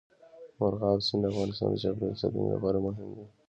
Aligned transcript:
مورغاب 0.59 0.99
سیند 1.07 1.23
د 1.23 1.29
افغانستان 1.31 1.67
د 1.71 1.75
چاپیریال 1.83 2.15
ساتنې 2.21 2.49
لپاره 2.55 2.77
مهم 2.87 3.09
دي. 3.15 3.25